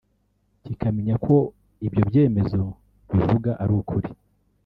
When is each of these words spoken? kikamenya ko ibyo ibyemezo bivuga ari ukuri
kikamenya 0.63 1.15
ko 1.25 1.35
ibyo 1.85 1.99
ibyemezo 2.03 2.61
bivuga 3.11 3.51
ari 3.63 3.73
ukuri 3.79 4.09